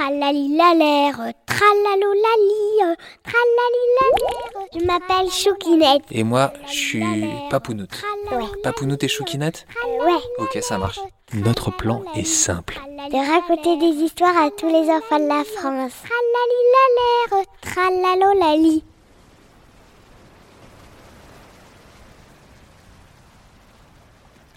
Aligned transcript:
Tralalilalère, 0.00 1.34
tralalolali, 1.44 2.96
tralalilalère. 3.22 4.68
Je 4.72 4.86
m'appelle 4.86 5.30
Choukinette. 5.30 6.04
Et 6.10 6.24
moi, 6.24 6.54
je 6.66 6.72
suis 6.72 7.04
Papounoute. 7.50 8.02
Ouais. 8.32 8.46
Papounoute 8.62 9.04
et 9.04 9.08
Choukinette 9.08 9.66
Ouais. 9.84 10.16
Ok, 10.38 10.58
ça 10.62 10.78
marche. 10.78 11.00
Notre 11.34 11.70
plan 11.70 12.02
est 12.14 12.24
simple. 12.24 12.80
De 13.10 13.30
raconter 13.30 13.76
des 13.76 14.02
histoires 14.02 14.38
à 14.38 14.48
tous 14.50 14.68
les 14.68 14.88
enfants 14.88 15.20
de 15.20 15.28
la 15.28 15.44
France. 15.44 15.92
Tralalilalère, 16.08 17.46
tralalolali. 17.60 18.82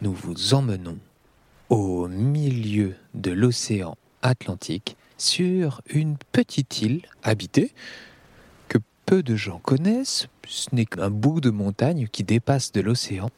Nous 0.02 0.14
vous 0.14 0.54
emmenons 0.54 1.00
au 1.70 2.08
milieu 2.08 2.96
de 3.14 3.32
l'océan 3.32 3.98
Atlantique 4.22 4.96
sur 5.24 5.82
une 5.90 6.18
petite 6.32 6.82
île 6.82 7.02
habitée 7.24 7.74
que 8.68 8.78
peu 9.06 9.24
de 9.24 9.36
gens 9.36 9.60
connaissent. 9.60 10.28
Ce 10.48 10.68
n'est 10.74 10.86
qu'un 10.86 11.10
bout 11.10 11.40
de 11.40 11.50
montagne 11.50 12.08
qui 12.12 12.24
dépasse 12.24 12.72
de 12.72 12.82
l'océan, 12.82 13.30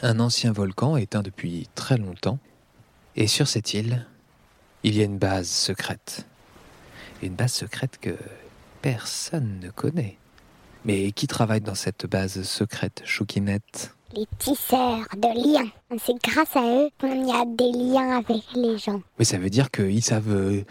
un 0.00 0.20
ancien 0.20 0.52
volcan 0.52 0.96
éteint 0.96 1.22
depuis 1.22 1.68
très 1.74 1.98
longtemps. 1.98 2.38
Et 3.16 3.26
sur 3.26 3.46
cette 3.46 3.74
île, 3.74 4.06
il 4.82 4.96
y 4.96 5.02
a 5.02 5.04
une 5.04 5.18
base 5.18 5.48
secrète. 5.48 6.26
Une 7.22 7.34
base 7.34 7.52
secrète 7.52 7.98
que 8.00 8.16
personne 8.82 9.60
ne 9.60 9.70
connaît. 9.70 10.18
Mais 10.84 11.12
qui 11.12 11.26
travaille 11.26 11.60
dans 11.60 11.74
cette 11.74 12.06
base 12.06 12.42
secrète, 12.42 13.02
Choukinette? 13.04 13.94
Les 14.14 14.26
tisseurs 14.38 15.06
de 15.16 15.54
liens. 15.54 15.70
C'est 15.98 16.14
grâce 16.22 16.54
à 16.54 16.62
eux 16.62 16.90
qu'on 17.00 17.26
y 17.26 17.32
a 17.32 17.44
des 17.46 17.72
liens 17.72 18.18
avec 18.18 18.42
les 18.54 18.78
gens. 18.78 19.00
Mais 19.18 19.24
ça 19.24 19.38
veut 19.38 19.50
dire 19.50 19.70
qu'ils 19.70 20.04
savent 20.04 20.30
euh, 20.30 20.62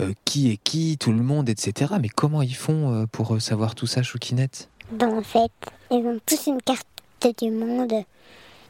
euh, 0.00 0.12
qui 0.24 0.50
est 0.50 0.58
qui, 0.58 0.98
tout 0.98 1.10
le 1.10 1.22
monde, 1.22 1.48
etc. 1.48 1.94
Mais 2.00 2.08
comment 2.08 2.42
ils 2.42 2.54
font 2.54 2.92
euh, 2.92 3.06
pour 3.06 3.40
savoir 3.40 3.74
tout 3.74 3.86
ça, 3.86 4.02
Choukinette? 4.02 4.68
Ben, 4.92 5.08
en 5.08 5.22
fait, 5.22 5.50
ils 5.90 5.96
ont 6.06 6.20
tous 6.24 6.46
une 6.46 6.60
carte 6.62 6.86
du 7.42 7.50
monde. 7.50 8.04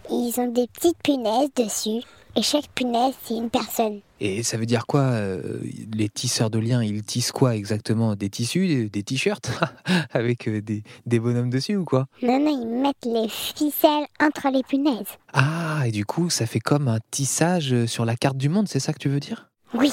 Ils 0.08 0.34
ont 0.38 0.48
des 0.48 0.66
petites 0.68 0.98
punaises 1.02 1.50
dessus. 1.56 2.06
Et 2.36 2.42
chaque 2.42 2.68
punaise, 2.74 3.14
c'est 3.24 3.34
une 3.34 3.50
personne. 3.50 4.00
Et 4.24 4.44
ça 4.44 4.56
veut 4.56 4.66
dire 4.66 4.86
quoi 4.86 5.00
euh, 5.00 5.58
Les 5.92 6.08
tisseurs 6.08 6.48
de 6.48 6.60
liens, 6.60 6.80
ils 6.80 7.02
tissent 7.02 7.32
quoi 7.32 7.56
exactement? 7.56 8.14
Des 8.14 8.30
tissus, 8.30 8.68
des, 8.68 8.88
des 8.88 9.02
t-shirts 9.02 9.50
Avec 10.12 10.46
euh, 10.46 10.62
des, 10.62 10.84
des 11.06 11.18
bonhommes 11.18 11.50
dessus 11.50 11.74
ou 11.74 11.84
quoi? 11.84 12.06
Non, 12.22 12.38
non, 12.38 12.56
ils 12.62 12.82
mettent 12.82 13.04
les 13.04 13.28
ficelles 13.28 14.06
entre 14.20 14.48
les 14.52 14.62
punaises. 14.62 15.18
Ah, 15.32 15.82
et 15.88 15.90
du 15.90 16.04
coup, 16.04 16.30
ça 16.30 16.46
fait 16.46 16.60
comme 16.60 16.86
un 16.86 17.00
tissage 17.10 17.72
euh, 17.72 17.88
sur 17.88 18.04
la 18.04 18.14
carte 18.14 18.36
du 18.36 18.48
monde, 18.48 18.68
c'est 18.68 18.78
ça 18.78 18.92
que 18.92 19.00
tu 19.00 19.08
veux 19.08 19.18
dire? 19.18 19.50
Oui. 19.74 19.90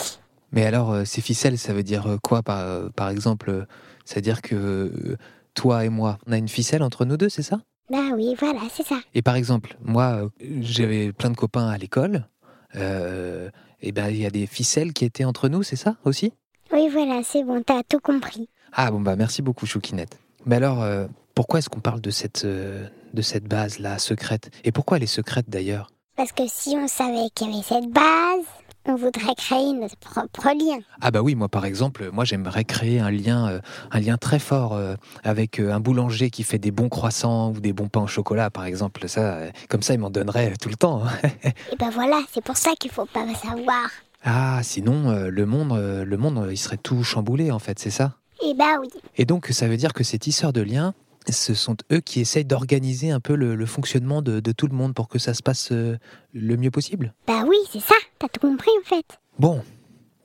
Mais 0.51 0.63
alors, 0.63 0.91
euh, 0.91 1.05
ces 1.05 1.21
ficelles, 1.21 1.57
ça 1.57 1.73
veut 1.73 1.81
dire 1.81 2.17
quoi 2.21 2.43
par, 2.43 2.59
euh, 2.59 2.89
par 2.89 3.09
exemple 3.09 3.65
Ça 4.05 4.15
veut 4.15 4.21
dire 4.21 4.43
que 4.43 5.17
toi 5.55 5.85
et 5.85 5.89
moi, 5.89 6.19
on 6.27 6.33
a 6.33 6.37
une 6.37 6.49
ficelle 6.49 6.83
entre 6.83 7.03
nous 7.03 7.17
deux, 7.17 7.29
c'est 7.29 7.41
ça? 7.41 7.61
Bah 7.89 8.11
oui, 8.13 8.35
voilà, 8.37 8.59
c'est 8.71 8.85
ça. 8.85 8.99
Et 9.15 9.23
par 9.23 9.33
exemple, 9.33 9.75
moi, 9.83 10.29
j'avais 10.61 11.13
plein 11.13 11.31
de 11.31 11.35
copains 11.35 11.67
à 11.67 11.79
l'école. 11.79 12.27
Euh, 12.75 13.49
et 13.81 13.91
ben, 13.91 14.09
il 14.09 14.17
y 14.17 14.25
a 14.25 14.29
des 14.29 14.45
ficelles 14.45 14.93
qui 14.93 15.05
étaient 15.05 15.25
entre 15.25 15.49
nous, 15.49 15.63
c'est 15.63 15.75
ça 15.75 15.95
aussi? 16.05 16.33
Oui, 16.71 16.87
voilà, 16.91 17.21
c'est 17.23 17.43
bon, 17.43 17.63
t'as 17.63 17.83
tout 17.83 17.99
compris. 17.99 18.49
Ah 18.73 18.91
bon, 18.91 18.99
bah 18.99 19.15
merci 19.15 19.41
beaucoup, 19.41 19.65
Choukinette. 19.65 20.19
Mais 20.45 20.57
alors, 20.57 20.83
euh, 20.83 21.07
pourquoi 21.35 21.59
est-ce 21.59 21.69
qu'on 21.69 21.79
parle 21.79 22.01
de 22.01 22.11
cette, 22.11 22.45
euh, 22.45 22.87
de 23.13 23.21
cette 23.21 23.45
base-là, 23.45 23.97
secrète? 23.97 24.51
Et 24.63 24.71
pourquoi 24.71 24.97
elle 24.97 25.03
est 25.03 25.07
secrète 25.07 25.49
d'ailleurs? 25.49 25.91
Parce 26.15 26.31
que 26.31 26.43
si 26.47 26.75
on 26.77 26.87
savait 26.87 27.29
qu'il 27.33 27.47
y 27.47 27.53
avait 27.53 27.63
cette 27.63 27.89
base, 27.89 28.45
on 28.89 28.95
voudrait 28.95 29.35
créer 29.35 29.71
notre 29.73 29.97
propre 29.97 30.47
lien. 30.47 30.79
Ah 31.01 31.11
bah 31.11 31.21
oui, 31.21 31.35
moi 31.35 31.47
par 31.47 31.65
exemple, 31.65 32.09
moi 32.11 32.25
j'aimerais 32.25 32.63
créer 32.63 32.99
un 32.99 33.11
lien, 33.11 33.47
euh, 33.47 33.59
un 33.91 33.99
lien 33.99 34.17
très 34.17 34.39
fort 34.39 34.73
euh, 34.73 34.95
avec 35.23 35.59
euh, 35.59 35.71
un 35.71 35.79
boulanger 35.79 36.29
qui 36.29 36.43
fait 36.43 36.57
des 36.57 36.71
bons 36.71 36.89
croissants 36.89 37.51
ou 37.51 37.59
des 37.59 37.71
bons 37.73 37.87
pains 37.87 38.01
au 38.01 38.07
chocolat, 38.07 38.49
par 38.49 38.65
exemple. 38.65 39.07
Ça, 39.07 39.39
comme 39.69 39.81
ça, 39.83 39.93
il 39.93 39.99
m'en 39.99 40.09
donnerait 40.09 40.53
tout 40.59 40.69
le 40.69 40.75
temps. 40.75 41.03
hein. 41.05 41.29
Et 41.71 41.75
ben 41.77 41.89
voilà, 41.91 42.19
c'est 42.31 42.43
pour 42.43 42.57
ça 42.57 42.71
qu'il 42.79 42.91
faut 42.91 43.05
pas 43.05 43.25
savoir. 43.35 43.89
ah, 44.23 44.59
sinon, 44.63 45.11
le 45.29 45.45
monde, 45.45 45.77
le 46.05 46.17
monde, 46.17 46.47
il 46.51 46.57
serait 46.57 46.77
tout 46.77 47.03
chamboulé 47.03 47.51
en 47.51 47.59
fait, 47.59 47.79
c'est 47.79 47.91
ça? 47.91 48.15
Et 48.43 48.53
bah 48.53 48.77
oui. 48.81 48.89
Et 49.17 49.25
donc, 49.25 49.47
ça 49.47 49.67
veut 49.67 49.77
dire 49.77 49.93
que 49.93 50.03
ces 50.03 50.17
tisseurs 50.17 50.53
de 50.53 50.61
liens, 50.61 50.93
ce 51.31 51.53
sont 51.53 51.75
eux 51.91 51.99
qui 51.99 52.19
essayent 52.19 52.45
d'organiser 52.45 53.11
un 53.11 53.19
peu 53.19 53.35
le, 53.35 53.55
le 53.55 53.65
fonctionnement 53.65 54.21
de, 54.21 54.39
de 54.39 54.51
tout 54.51 54.67
le 54.67 54.75
monde 54.75 54.93
pour 54.93 55.07
que 55.07 55.19
ça 55.19 55.33
se 55.33 55.41
passe 55.43 55.71
euh, 55.71 55.97
le 56.33 56.57
mieux 56.57 56.71
possible. 56.71 57.13
Bah 57.27 57.43
oui, 57.47 57.57
c'est 57.71 57.79
ça, 57.81 57.95
t'as 58.17 58.27
tout 58.27 58.39
compris 58.39 58.71
en 58.81 58.87
fait. 58.87 59.19
Bon, 59.37 59.61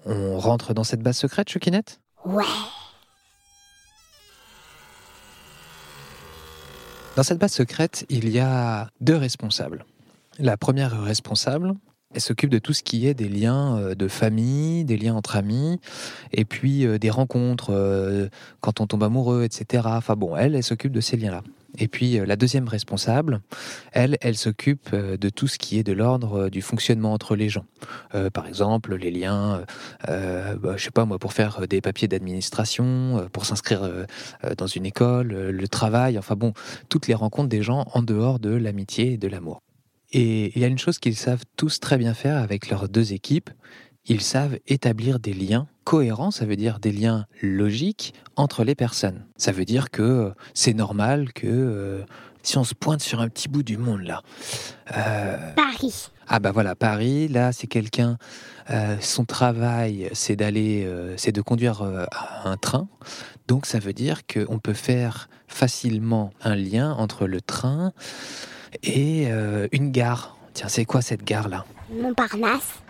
on 0.07 0.39
rentre 0.39 0.75
dans 0.75 0.85
cette 0.85 1.01
base 1.03 1.17
secrète, 1.19 1.49
Choukinette 1.51 2.01
Ouais. 2.25 2.45
Dans 7.17 7.23
cette 7.23 7.39
base 7.39 7.53
secrète, 7.53 8.05
il 8.09 8.29
y 8.29 8.41
a 8.41 8.89
deux 9.01 9.17
responsables. 9.17 9.85
La 10.39 10.57
première 10.57 11.01
responsable, 11.03 11.75
elle 12.15 12.21
s'occupe 12.21 12.51
de 12.51 12.59
tout 12.59 12.73
ce 12.73 12.83
qui 12.83 13.07
est 13.07 13.15
des 13.15 13.29
liens 13.29 13.77
euh, 13.79 13.95
de 13.95 14.09
famille, 14.09 14.85
des 14.85 14.97
liens 14.97 15.15
entre 15.15 15.37
amis, 15.37 15.81
et 16.33 16.45
puis 16.45 16.87
euh, 16.87 16.99
des 16.99 17.11
rencontres, 17.11 17.71
euh, 17.71 18.29
quand 18.61 18.81
on 18.81 18.87
tombe 18.87 19.03
amoureux, 19.03 19.45
etc. 19.45 19.83
Enfin 19.87 20.15
bon, 20.15 20.37
elle, 20.37 20.55
elle 20.55 20.63
s'occupe 20.63 20.93
de 20.93 21.01
ces 21.01 21.17
liens-là. 21.17 21.43
Et 21.77 21.89
puis 21.89 22.25
la 22.25 22.37
deuxième 22.37 22.69
responsable, 22.69 23.41
elle, 23.91 24.17
elle 24.21 24.37
s'occupe 24.37 24.95
de 24.95 25.29
tout 25.29 25.49
ce 25.49 25.59
qui 25.59 25.77
est 25.77 25.83
de 25.83 25.93
l'ordre 25.93 26.49
du 26.49 26.63
fonctionnement 26.63 27.13
entre 27.13 27.35
les 27.35 27.49
gens. 27.49 27.65
Par 28.33 28.47
exemple, 28.47 28.95
les 28.95 29.11
liens, 29.11 29.65
euh, 30.09 30.55
bah, 30.55 30.75
je 30.77 30.85
sais 30.85 30.93
pas 30.93 31.05
moi, 31.05 31.19
pour 31.19 31.33
faire 31.33 31.67
des 31.67 31.81
papiers 31.81 32.07
d'administration, 32.07 33.29
pour 33.33 33.45
s'inscrire 33.45 33.91
dans 34.57 34.69
une 34.69 34.87
école, 34.87 35.33
le 35.33 35.67
travail, 35.67 36.17
enfin 36.17 36.37
bon, 36.37 36.53
toutes 36.89 37.09
les 37.09 37.15
rencontres 37.15 37.49
des 37.49 37.63
gens 37.63 37.87
en 37.93 38.03
dehors 38.05 38.39
de 38.39 38.51
l'amitié 38.51 39.15
et 39.15 39.19
de 39.19 39.27
l'amour. 39.27 39.61
Et 40.17 40.53
il 40.55 40.63
y 40.63 40.65
a 40.65 40.69
une 40.69 40.79
chose 40.79 41.01
qu'ils 41.01 41.17
savent 41.17 41.43
tous 41.57 41.81
très 41.81 41.99
bien 41.99 42.15
faire 42.15 42.37
avec 42.37 42.71
leurs 42.71 42.89
deux 42.89 43.13
équipes, 43.13 43.51
ils 44.07 44.21
savent 44.21 44.59
établir 44.69 45.19
des 45.19 45.33
liens 45.33 45.67
cohérents, 45.83 46.31
ça 46.31 46.47
veut 46.47 46.55
dire 46.55 46.79
des 46.79 46.93
liens 46.93 47.27
logiques 47.43 48.15
entre 48.37 48.63
les 48.63 48.77
personnes. 48.77 49.27
Ça 49.37 49.51
veut 49.51 49.65
dire 49.65 49.91
que 49.91 50.03
euh, 50.03 50.31
c'est 50.55 50.73
normal 50.73 51.33
que 51.33 51.49
euh, 51.49 52.05
si 52.45 52.57
on 52.59 52.63
se 52.63 52.75
pointe 52.75 53.01
sur 53.01 53.21
un 53.21 53.29
petit 53.29 53.49
bout 53.49 53.65
du 53.65 53.77
monde 53.77 54.03
là, 54.03 54.23
euh, 54.97 55.37
Paris. 55.57 56.11
ah 56.29 56.39
bah 56.39 56.53
voilà, 56.53 56.77
Paris, 56.77 57.27
là 57.27 57.51
c'est 57.51 57.67
quelqu'un, 57.67 58.17
euh, 58.71 58.97
son 59.01 59.25
travail 59.25 60.11
c'est 60.13 60.37
d'aller, 60.37 60.89
c'est 61.17 61.33
de 61.33 61.41
conduire 61.41 61.83
un 61.83 62.57
train. 62.57 62.87
Donc 63.49 63.67
ça 63.67 63.81
veut 63.81 63.95
dire 63.95 64.21
qu'on 64.27 64.61
peut 64.61 64.75
faire 64.75 65.29
facilement 65.49 66.31
un 66.41 66.55
lien 66.55 66.93
entre 66.93 67.27
le 67.27 67.41
train 67.41 67.93
et 68.83 69.27
euh, 69.29 69.69
une 69.73 69.91
gare. 69.91 70.37
Tiens, 70.53 70.69
c'est 70.69 70.85
quoi 70.85 71.03
cette 71.03 71.25
gare 71.25 71.49
là 71.49 71.65
Montparnasse 71.93 72.81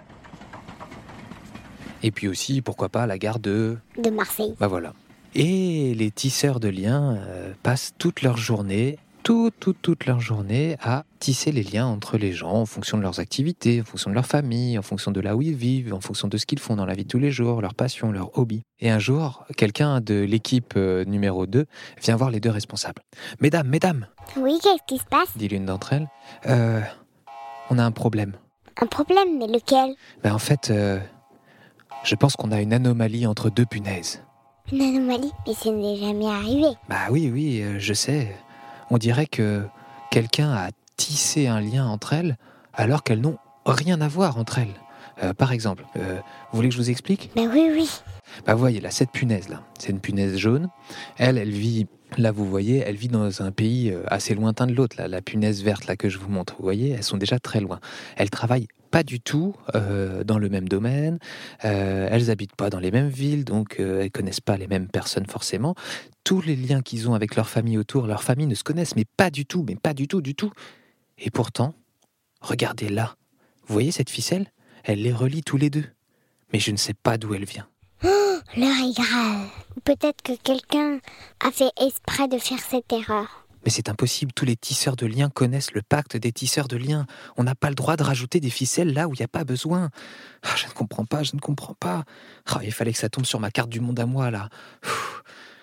Et 2.02 2.10
puis 2.10 2.28
aussi, 2.28 2.62
pourquoi 2.62 2.88
pas, 2.88 3.06
la 3.06 3.18
gare 3.18 3.38
de... 3.38 3.76
de 4.02 4.10
Marseille. 4.10 4.54
Bah 4.58 4.66
voilà. 4.66 4.92
Et 5.34 5.94
les 5.94 6.10
tisseurs 6.10 6.60
de 6.60 6.68
liens 6.68 7.16
euh, 7.16 7.52
passent 7.62 7.92
toute 7.98 8.22
leur 8.22 8.36
journée, 8.36 8.98
toute, 9.24 9.54
toute, 9.58 9.80
toute 9.82 10.04
leur 10.06 10.20
journée 10.20 10.76
à 10.82 11.04
tisser 11.18 11.50
les 11.50 11.62
liens 11.62 11.86
entre 11.86 12.18
les 12.18 12.32
gens 12.32 12.52
en 12.52 12.66
fonction 12.66 12.98
de 12.98 13.02
leurs 13.02 13.20
activités, 13.20 13.80
en 13.80 13.84
fonction 13.84 14.10
de 14.10 14.14
leur 14.14 14.26
famille, 14.26 14.78
en 14.78 14.82
fonction 14.82 15.10
de 15.10 15.20
là 15.20 15.34
où 15.34 15.40
ils 15.42 15.54
vivent, 15.54 15.94
en 15.94 16.00
fonction 16.00 16.28
de 16.28 16.36
ce 16.36 16.44
qu'ils 16.44 16.58
font 16.58 16.76
dans 16.76 16.84
la 16.84 16.92
vie 16.94 17.04
de 17.04 17.08
tous 17.08 17.18
les 17.18 17.30
jours, 17.30 17.62
leurs 17.62 17.74
passions, 17.74 18.12
leurs 18.12 18.38
hobbies. 18.38 18.62
Et 18.80 18.90
un 18.90 18.98
jour, 18.98 19.44
quelqu'un 19.56 20.00
de 20.02 20.20
l'équipe 20.20 20.74
euh, 20.76 21.04
numéro 21.06 21.46
2 21.46 21.64
vient 22.02 22.16
voir 22.16 22.30
les 22.30 22.38
deux 22.40 22.50
responsables. 22.50 23.00
Mesdames, 23.40 23.66
mesdames, 23.66 24.06
Oui, 24.36 24.58
qu'est-ce 24.62 24.82
qui 24.86 24.98
se 24.98 25.06
passe? 25.06 25.36
dit 25.36 25.48
l'une 25.48 25.64
d'entre 25.64 25.94
elles, 25.94 26.08
euh, 26.46 26.80
on 27.70 27.78
a 27.78 27.82
un 27.84 27.92
problème. 27.92 28.34
Un 28.80 28.86
problème, 28.86 29.38
mais 29.38 29.46
lequel? 29.46 29.94
Ben 30.22 30.34
en 30.34 30.38
fait, 30.38 30.70
euh, 30.70 31.00
je 32.04 32.14
pense 32.14 32.36
qu'on 32.36 32.52
a 32.52 32.60
une 32.60 32.74
anomalie 32.74 33.26
entre 33.26 33.48
deux 33.48 33.64
punaises. 33.64 34.22
Une 34.70 34.82
anomalie? 34.82 35.32
Mais 35.46 35.54
ce 35.54 35.68
n'est 35.70 35.96
jamais 35.96 36.26
arrivé. 36.26 36.76
Bah 36.90 37.06
oui, 37.10 37.30
oui, 37.32 37.62
euh, 37.62 37.78
je 37.78 37.94
sais. 37.94 38.36
On 38.94 38.98
dirait 38.98 39.26
que 39.26 39.64
quelqu'un 40.12 40.52
a 40.52 40.68
tissé 40.96 41.48
un 41.48 41.60
lien 41.60 41.84
entre 41.84 42.12
elles 42.12 42.36
alors 42.72 43.02
qu'elles 43.02 43.20
n'ont 43.20 43.38
rien 43.66 44.00
à 44.00 44.06
voir 44.06 44.38
entre 44.38 44.58
elles. 44.58 44.76
Euh, 45.20 45.34
par 45.34 45.50
exemple, 45.50 45.84
euh, 45.96 46.20
vous 46.52 46.56
voulez 46.56 46.68
que 46.68 46.74
je 46.74 46.78
vous 46.80 46.90
explique? 46.90 47.32
Ben 47.34 47.50
oui, 47.52 47.70
oui. 47.72 47.90
Bah 48.46 48.54
vous 48.54 48.60
voyez 48.60 48.80
là, 48.80 48.92
cette 48.92 49.10
punaise 49.10 49.48
là, 49.48 49.62
c'est 49.80 49.88
une 49.88 49.98
punaise 49.98 50.36
jaune. 50.36 50.68
Elle, 51.18 51.38
elle 51.38 51.50
vit, 51.50 51.88
là 52.18 52.30
vous 52.30 52.48
voyez, 52.48 52.84
elle 52.86 52.94
vit 52.94 53.08
dans 53.08 53.42
un 53.42 53.50
pays 53.50 53.90
euh, 53.90 54.04
assez 54.06 54.36
lointain 54.36 54.68
de 54.68 54.74
l'autre. 54.74 54.94
Là, 54.96 55.08
la 55.08 55.20
punaise 55.20 55.64
verte 55.64 55.88
là 55.88 55.96
que 55.96 56.08
je 56.08 56.18
vous 56.18 56.28
montre, 56.28 56.54
vous 56.56 56.62
voyez, 56.62 56.90
elles 56.90 57.02
sont 57.02 57.18
déjà 57.18 57.40
très 57.40 57.58
loin. 57.58 57.80
Elles 58.16 58.30
travaillent 58.30 58.68
pas 58.94 59.02
du 59.02 59.18
tout 59.18 59.56
euh, 59.74 60.22
dans 60.22 60.38
le 60.38 60.48
même 60.48 60.68
domaine. 60.68 61.18
Euh, 61.64 62.06
elles 62.12 62.30
habitent 62.30 62.54
pas 62.54 62.70
dans 62.70 62.78
les 62.78 62.92
mêmes 62.92 63.08
villes, 63.08 63.44
donc 63.44 63.80
euh, 63.80 64.02
elles 64.02 64.12
connaissent 64.12 64.40
pas 64.40 64.56
les 64.56 64.68
mêmes 64.68 64.86
personnes 64.86 65.26
forcément. 65.26 65.74
Tous 66.22 66.40
les 66.40 66.54
liens 66.54 66.80
qu'ils 66.80 67.10
ont 67.10 67.14
avec 67.14 67.34
leur 67.34 67.48
famille 67.48 67.76
autour, 67.76 68.06
leur 68.06 68.22
famille 68.22 68.46
ne 68.46 68.54
se 68.54 68.62
connaissent, 68.62 68.94
mais 68.94 69.04
pas 69.04 69.30
du 69.30 69.46
tout, 69.46 69.64
mais 69.66 69.74
pas 69.74 69.94
du 69.94 70.06
tout, 70.06 70.20
du 70.20 70.36
tout. 70.36 70.52
Et 71.18 71.32
pourtant, 71.32 71.74
regardez 72.40 72.88
là, 72.88 73.16
vous 73.66 73.72
voyez 73.72 73.90
cette 73.90 74.10
ficelle? 74.10 74.46
Elle 74.84 75.02
les 75.02 75.12
relie 75.12 75.42
tous 75.42 75.56
les 75.56 75.70
deux. 75.70 75.86
Mais 76.52 76.60
je 76.60 76.70
ne 76.70 76.76
sais 76.76 76.94
pas 76.94 77.18
d'où 77.18 77.34
elle 77.34 77.46
vient. 77.46 77.66
l'heure 78.04 78.10
est 78.56 78.94
grave. 78.94 79.48
Peut-être 79.82 80.22
que 80.22 80.36
quelqu'un 80.40 81.00
a 81.44 81.50
fait 81.50 81.72
exprès 81.84 82.28
de 82.28 82.38
faire 82.38 82.60
cette 82.60 82.92
erreur. 82.92 83.43
Mais 83.64 83.70
c'est 83.70 83.88
impossible, 83.88 84.32
tous 84.32 84.44
les 84.44 84.56
tisseurs 84.56 84.96
de 84.96 85.06
liens 85.06 85.30
connaissent 85.30 85.72
le 85.72 85.82
pacte 85.82 86.16
des 86.16 86.32
tisseurs 86.32 86.68
de 86.68 86.76
liens. 86.76 87.06
On 87.36 87.44
n'a 87.44 87.54
pas 87.54 87.68
le 87.68 87.74
droit 87.74 87.96
de 87.96 88.02
rajouter 88.02 88.40
des 88.40 88.50
ficelles 88.50 88.92
là 88.92 89.08
où 89.08 89.14
il 89.14 89.18
n'y 89.18 89.24
a 89.24 89.28
pas 89.28 89.44
besoin. 89.44 89.90
Ah, 90.42 90.54
je 90.56 90.66
ne 90.66 90.72
comprends 90.72 91.06
pas, 91.06 91.22
je 91.22 91.34
ne 91.34 91.40
comprends 91.40 91.74
pas. 91.74 92.04
Ah, 92.46 92.60
il 92.62 92.72
fallait 92.72 92.92
que 92.92 92.98
ça 92.98 93.08
tombe 93.08 93.24
sur 93.24 93.40
ma 93.40 93.50
carte 93.50 93.70
du 93.70 93.80
monde 93.80 93.98
à 93.98 94.06
moi 94.06 94.30
là. 94.30 94.48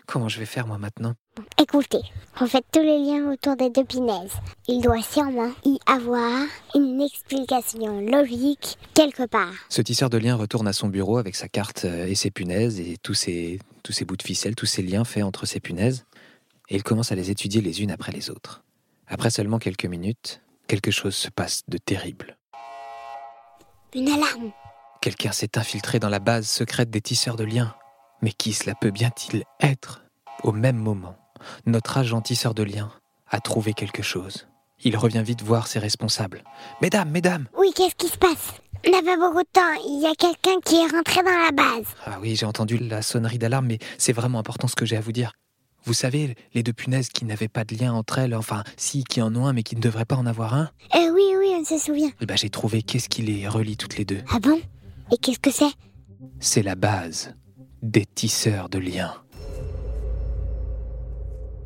comment 0.08 0.28
je 0.28 0.40
vais 0.40 0.46
faire 0.46 0.68
moi 0.68 0.78
maintenant? 0.78 1.14
Écoutez, 1.58 2.02
refaites 2.36 2.66
tous 2.72 2.82
les 2.82 3.00
liens 3.00 3.32
autour 3.32 3.56
des 3.56 3.70
deux 3.70 3.86
punaises. 3.86 4.34
Il 4.68 4.82
doit 4.82 5.02
sûrement 5.02 5.52
y 5.64 5.80
avoir 5.86 6.48
une 6.76 7.02
explication 7.02 8.02
logique 8.02 8.78
quelque 8.94 9.26
part. 9.26 9.54
Ce 9.70 9.82
tisseur 9.82 10.10
de 10.10 10.18
liens 10.18 10.36
retourne 10.36 10.68
à 10.68 10.74
son 10.74 10.90
bureau 10.90 11.18
avec 11.18 11.36
sa 11.36 11.48
carte 11.48 11.86
euh, 11.86 12.08
et 12.08 12.16
ses 12.16 12.32
punaises 12.32 12.80
et 12.80 12.98
tous 13.02 13.14
ces, 13.14 13.60
tous 13.84 13.94
ces 13.94 14.04
bouts 14.04 14.18
de 14.18 14.24
ficelle, 14.24 14.56
tous 14.56 14.66
ces 14.66 14.82
liens 14.82 15.06
faits 15.06 15.24
entre 15.24 15.46
ces 15.46 15.60
punaises 15.62 16.06
et 16.72 16.76
il 16.76 16.84
commence 16.84 17.12
à 17.12 17.16
les 17.16 17.30
étudier 17.30 17.62
les 17.62 17.82
unes 17.82 17.92
après 17.92 18.14
les 18.14 18.30
autres. 18.30 18.64
Après 19.06 19.30
seulement 19.30 19.60
quelques 19.60 19.86
minutes, 19.86 20.42
quelque 20.68 20.90
chose 20.90 21.16
se 21.16 21.30
passe 21.30 21.64
de 21.68 21.78
terrible. 21.78 22.38
Une 23.94 24.08
alarme 24.08 24.52
Quelqu'un 25.02 25.34
s'est 25.34 25.58
infiltré 25.58 26.00
dans 26.00 26.08
la 26.08 26.20
base 26.20 26.48
secrète 26.48 26.90
des 26.90 27.02
tisseurs 27.02 27.36
de 27.36 27.44
liens. 27.44 27.76
Mais 28.22 28.32
qui 28.32 28.54
cela 28.54 28.74
peut 28.74 28.92
bien-il 28.92 29.44
être 29.60 30.06
Au 30.44 30.54
même 30.54 30.78
moment, 30.78 31.18
notre 31.66 31.98
agent 31.98 32.22
tisseur 32.22 32.54
de 32.54 32.64
liens 32.64 32.94
a 33.28 33.42
trouvé 33.42 33.74
quelque 33.74 34.02
chose. 34.02 34.48
Il 34.82 34.96
revient 34.96 35.24
vite 35.26 35.42
voir 35.42 35.68
ses 35.68 35.80
responsables. 35.80 36.42
Mesdames, 36.82 37.10
mesdames 37.10 37.48
Oui, 37.58 37.74
qu'est-ce 37.76 37.96
qui 37.96 38.08
se 38.08 38.18
passe? 38.18 38.54
On 38.88 38.92
n'a 38.92 39.02
pas 39.02 39.18
beaucoup 39.18 39.44
de 39.44 39.50
temps. 39.52 39.74
Il 39.86 40.02
y 40.02 40.08
a 40.08 40.16
quelqu'un 40.16 40.62
qui 40.64 40.76
est 40.78 40.88
rentré 40.88 41.22
dans 41.22 41.38
la 41.38 41.52
base. 41.52 41.88
Ah 42.06 42.18
oui, 42.22 42.38
j'ai 42.38 42.46
entendu 42.46 42.78
la 42.78 43.02
sonnerie 43.02 43.40
d'alarme, 43.40 43.66
mais 43.68 43.80
c'est 43.98 44.14
vraiment 44.14 44.40
important 44.40 44.70
ce 44.70 44.76
que 44.76 44.86
j'ai 44.86 44.96
à 44.96 45.02
vous 45.02 45.12
dire. 45.12 45.34
Vous 45.84 45.94
savez, 45.94 46.36
les 46.54 46.64
deux 46.64 46.74
punaises 46.74 47.10
qui 47.10 47.26
n'avaient 47.26 47.48
pas 47.48 47.64
de 47.64 47.76
lien 47.76 47.94
entre 47.94 48.20
elles, 48.20 48.36
enfin, 48.36 48.64
si, 48.78 49.04
qui 49.04 49.22
en 49.22 49.36
ont 49.36 49.48
un, 49.48 49.54
mais 49.54 49.64
qui 49.64 49.76
ne 49.76 49.82
devraient 49.82 50.06
pas 50.06 50.16
en 50.16 50.26
avoir 50.26 50.54
un 50.54 50.70
Euh, 50.96 51.12
oui, 51.14 51.24
oui, 51.40 51.54
on 51.60 51.66
se 51.66 51.78
souvient. 51.78 52.12
Eh 52.22 52.26
ben, 52.26 52.38
j'ai 52.38 52.50
trouvé 52.50 52.84
qu'est-ce 52.84 53.10
qui 53.10 53.24
les 53.24 53.48
relie 53.48 53.78
toutes 53.78 53.98
les 53.98 54.06
deux. 54.06 54.22
Ah 54.30 54.40
bon? 54.40 54.60
Et 55.12 55.18
qu'est-ce 55.18 55.40
que 55.40 55.52
c'est? 55.52 55.72
C'est 56.40 56.64
la 56.64 56.76
base 56.76 57.34
des 57.82 58.06
tisseurs 58.06 58.70
de 58.70 58.78
liens. 58.78 59.14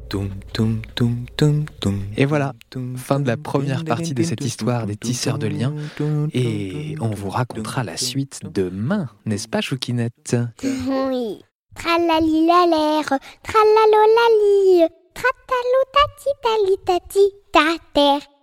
Toum, 0.08 0.30
toum, 0.54 0.82
toum, 0.94 1.26
toum, 1.36 1.66
toum. 1.82 2.02
Et 2.16 2.26
voilà, 2.26 2.54
fin 2.96 3.20
de 3.20 3.28
la 3.28 3.38
première 3.38 3.84
partie 3.84 4.14
de 4.14 4.24
cette 4.24 4.46
histoire 4.46 4.86
des 4.86 4.96
tisseurs 4.96 5.40
de 5.40 5.48
liens. 5.48 5.74
Et 6.32 6.96
on 7.02 7.10
vous 7.10 7.30
racontera 7.30 7.84
la 7.84 7.98
suite 7.98 8.40
demain, 8.46 9.10
n'est-ce 9.26 9.48
pas, 9.48 9.62
Choukinette? 9.62 10.38
Oui. 10.64 11.42
Tralali 11.78 12.46
la 12.50 12.62
l'air, 12.72 13.08
tralalolali, 13.46 14.88
tratalo 15.18 15.82
tati 15.96 16.32
tali 16.44 16.76
tati 16.88 17.24
ta 17.52 17.68
terre. 17.94 18.35